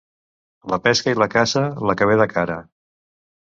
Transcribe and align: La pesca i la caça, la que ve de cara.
La 0.71 0.79
pesca 0.87 1.13
i 1.15 1.19
la 1.23 1.27
caça, 1.33 1.63
la 1.91 1.97
que 2.01 2.09
ve 2.13 2.17
de 2.23 2.27
cara. 2.33 2.57